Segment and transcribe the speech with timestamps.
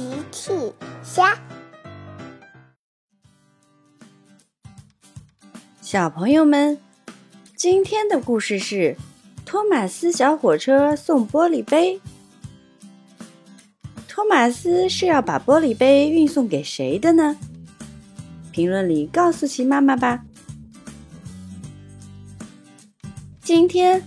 [0.00, 0.72] 奇趣
[1.02, 1.38] 虾，
[5.82, 6.78] 小朋友们，
[7.54, 8.96] 今天的故事是
[9.44, 12.00] 托马斯小火车送玻璃杯。
[14.08, 17.36] 托马斯是要把玻璃杯运送给谁的呢？
[18.50, 20.24] 评论里告诉奇妈妈吧。
[23.42, 24.02] 今天，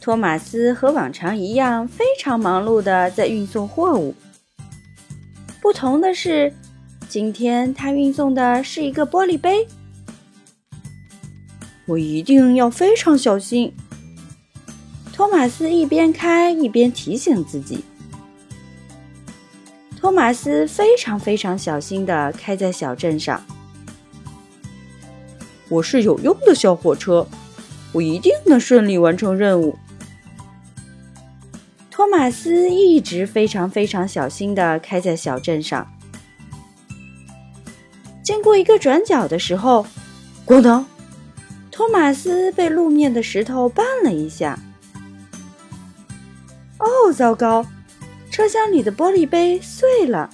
[0.00, 4.14] 托马斯和往常一样非常忙碌的在运送货物。
[5.62, 6.52] 不同的是，
[7.08, 9.64] 今天他运送的是一个玻璃杯。
[11.86, 13.72] 我一定要非常小心。
[15.12, 17.84] 托马斯一边开一边提醒自己。
[19.96, 23.40] 托马斯非常非常小心的开在小镇上。
[25.68, 27.24] 我是有用的小火车，
[27.92, 29.78] 我一定能顺利完成任务。
[32.02, 35.86] 托马斯一直非常非常小心的开在小镇上，
[38.24, 39.86] 经过一个转角的时候，
[40.44, 40.84] 咣当！
[41.70, 44.58] 托马斯被路面的石头绊了一下。
[46.78, 47.64] 哦，糟糕！
[48.32, 50.28] 车厢里的玻璃杯碎了。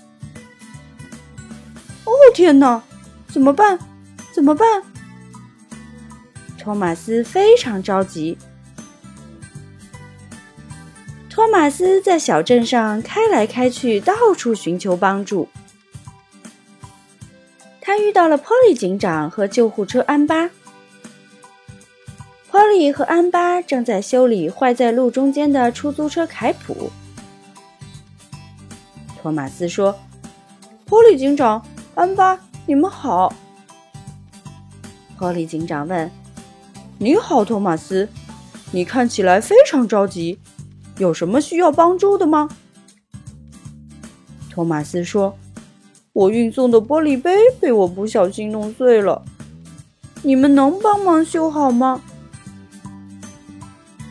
[2.04, 2.82] 哦，天哪！
[3.28, 3.78] 怎么办？
[4.32, 4.82] 怎么办？
[6.58, 8.38] 托马斯非常着急。
[11.38, 15.48] 托马斯在小镇上开来开去，到处寻求帮助。
[17.80, 20.50] 他遇到了波利警长和救护车安巴。
[22.50, 26.90] 波利和安巴正在修理坏在路中间的出租车凯普。
[29.22, 29.96] 托马斯说
[30.86, 31.64] ：“波利警长，
[31.94, 32.36] 安巴，
[32.66, 33.32] 你们好。”
[35.16, 36.10] 波利警长问
[36.98, 38.08] ：“你好，托马斯，
[38.72, 40.36] 你看起来非常着急。”
[40.98, 42.48] 有什么需要帮助的吗？
[44.50, 45.38] 托马斯说
[46.12, 49.24] ：“我运送的玻璃杯被我不小心弄碎了，
[50.22, 52.02] 你们能帮忙修好吗？”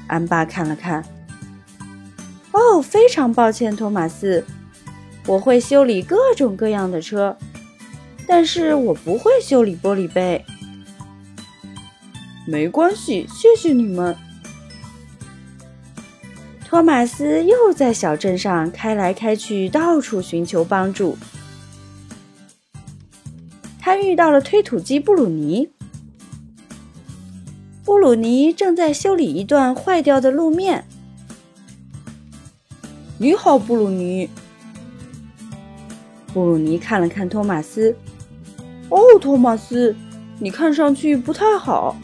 [0.08, 1.04] 安巴看了看，
[2.54, 4.46] 哦，非常抱歉，托马斯，
[5.26, 7.38] 我会修理各种各样的车，
[8.26, 10.46] 但是我不会修理玻璃杯。
[12.46, 14.16] 没关系，谢谢你们。
[16.70, 21.18] 托马斯又在小镇上开来开去，到处寻求帮助。
[23.80, 25.70] 他遇到了推土机布鲁尼。
[27.86, 30.84] 布鲁尼正在修理一段坏掉的路面。
[33.18, 34.30] 你好，布鲁尼。
[36.34, 37.96] 布鲁尼看了看托马斯。
[38.90, 39.96] 哦，托马斯，
[40.38, 41.96] 你看上去不太好。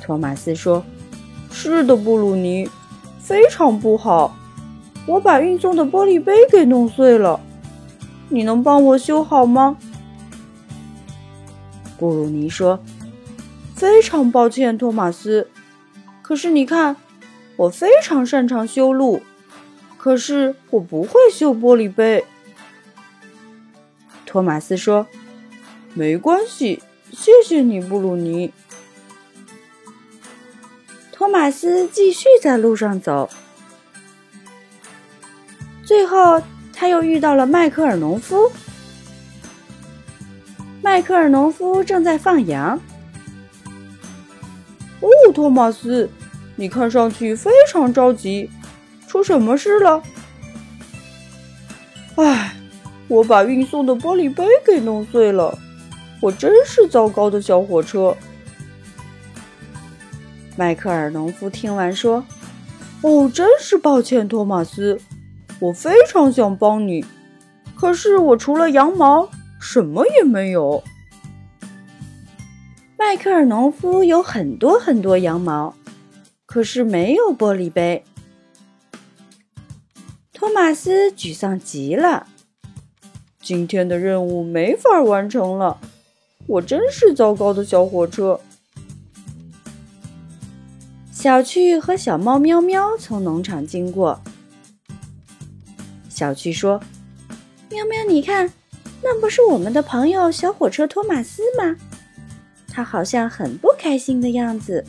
[0.00, 0.84] 托马斯说。
[1.62, 2.66] 是的，布鲁尼，
[3.18, 4.34] 非常不好。
[5.04, 7.38] 我把运送的玻璃杯给弄碎了，
[8.30, 9.76] 你能帮我修好吗？
[11.98, 12.80] 布鲁尼说
[13.76, 15.48] ：“非常抱歉，托马斯。
[16.22, 16.96] 可是你看，
[17.56, 19.20] 我非常擅长修路，
[19.98, 22.24] 可是我不会修玻璃杯。”
[24.24, 25.06] 托马斯说
[25.92, 26.82] ：“没关系，
[27.12, 28.50] 谢谢你，布鲁尼。”
[31.30, 33.30] 托马斯继续在路上走，
[35.84, 36.42] 最后
[36.72, 38.50] 他又遇到了迈克尔农夫。
[40.82, 42.76] 迈克尔农夫正在放羊。
[44.98, 46.10] 哦，托马斯，
[46.56, 48.50] 你看上去非常着急，
[49.06, 50.02] 出什么事了？
[52.16, 52.56] 唉，
[53.06, 55.56] 我把运送的玻璃杯给弄碎了，
[56.20, 58.16] 我真是糟糕的小火车。
[60.60, 62.22] 迈克尔农夫听完说
[63.00, 65.00] ：“哦，真是抱歉，托马斯，
[65.58, 67.02] 我非常想帮你，
[67.74, 69.26] 可是我除了羊毛
[69.58, 70.84] 什么也没有。”
[72.98, 75.74] 迈克尔农夫有很多很多羊毛，
[76.44, 78.04] 可是没有玻璃杯。
[80.34, 82.26] 托马斯沮丧极了，
[83.40, 85.78] 今天的任务没法完成了，
[86.46, 88.38] 我真是糟糕的小火车。
[91.20, 94.18] 小趣和小猫喵喵从农场经过。
[96.08, 96.80] 小趣说
[97.68, 98.50] ：“喵喵，你看，
[99.02, 101.76] 那不是我们的朋友小火车托马斯吗？
[102.68, 104.82] 他好像很不开心的样子。”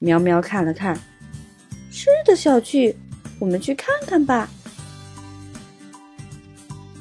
[0.00, 0.98] 喵喵看了看，
[1.92, 2.96] 是的，小趣，
[3.38, 4.50] 我们去看看吧。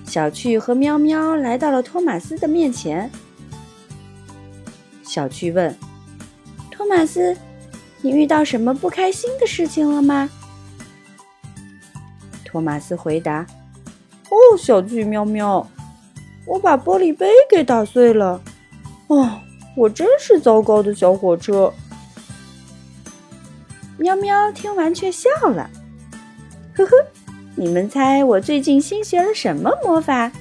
[0.05, 3.09] 小趣和喵喵来到了托马斯的面前。
[5.01, 5.75] 小趣问。
[6.89, 7.37] 托马斯，
[8.01, 10.27] 你遇到什么不开心的事情了吗？
[12.43, 13.45] 托马斯回答。
[14.31, 15.69] “哦，小巨喵喵，
[16.47, 18.41] 我把玻璃杯给打碎了。
[19.05, 19.39] 哦，
[19.75, 21.71] 我真是糟糕的小火车。”
[23.99, 25.69] 喵喵听完却笑了。
[26.73, 26.91] 呵呵，
[27.55, 30.31] 你们猜我最近新学了什么魔法？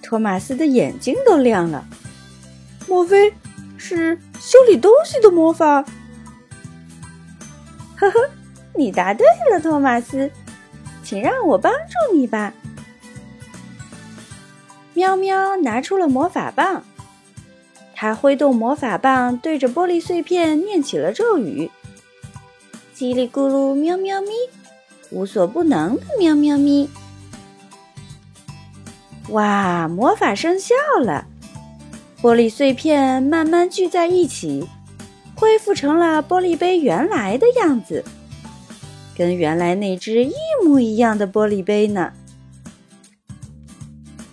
[0.00, 1.84] 托马斯的眼睛都亮了。
[2.86, 3.32] 莫非
[3.76, 5.82] 是修理东西的魔法？
[7.96, 8.30] 呵呵，
[8.74, 10.30] 你答对了，托马斯，
[11.02, 12.52] 请让我帮助你吧。
[14.94, 16.84] 喵喵拿出了魔法棒。
[17.94, 21.68] 他挥动魔法棒，对着玻璃碎片念起了咒语
[22.96, 24.28] ：“叽里咕噜，喵喵咪，
[25.10, 26.88] 无所不能的喵喵咪。”
[29.30, 31.26] 哇，魔法生效了，
[32.20, 34.68] 玻璃碎片慢慢聚在一起，
[35.36, 38.04] 恢复成了玻璃杯原来的样子，
[39.16, 40.32] 跟原来那只一
[40.64, 42.12] 模一样的玻璃杯呢。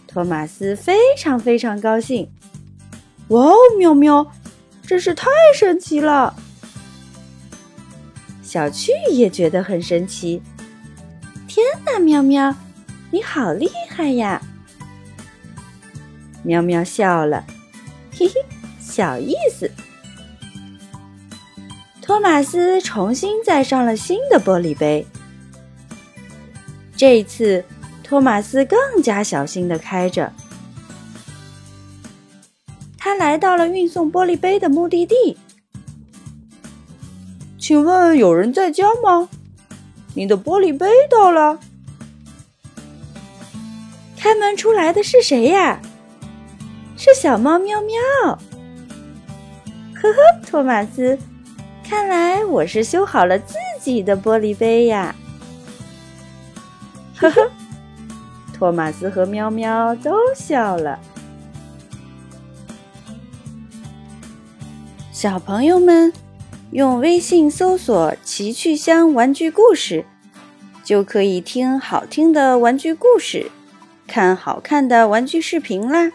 [0.07, 2.31] 托马斯非常非常高兴。
[3.27, 4.31] 哇哦，喵喵，
[4.81, 6.35] 真是太神奇了！
[8.41, 10.41] 小趣也觉得很神奇。
[11.47, 12.55] 天哪，喵喵，
[13.11, 14.41] 你好厉害呀！
[16.43, 17.45] 喵喵笑了，
[18.17, 18.33] 嘿嘿，
[18.79, 19.69] 小意思。
[22.01, 25.05] 托马斯重新载上了新的玻璃杯，
[26.95, 27.65] 这一次
[28.03, 30.31] 托马斯更加小心的开着。
[32.97, 35.37] 他来到了运送玻璃杯的目的地。
[37.57, 39.27] 请问有人在家吗？
[40.13, 41.59] 你的玻璃杯到了。
[44.15, 45.81] 开门出来的是谁呀？
[47.05, 48.01] 是小猫喵喵。
[49.93, 51.15] 呵呵，托马斯，
[51.87, 55.13] 看来我是修好了自己的玻璃杯呀。
[57.15, 57.51] 呵呵，
[58.51, 60.99] 托马斯和喵喵都笑了。
[65.11, 66.11] 小朋友们，
[66.71, 70.05] 用微信搜索“奇趣箱玩具故事”，
[70.83, 73.51] 就可以听好听的玩具故事，
[74.07, 76.11] 看好看的玩具视频啦。